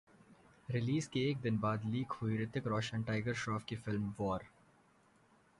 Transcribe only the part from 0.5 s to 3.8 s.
release के एक दिन बाद लीक हुई ऋतिक रोशन-टाइगर श्रॉफ की